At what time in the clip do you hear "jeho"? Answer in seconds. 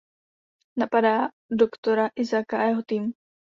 2.69-2.83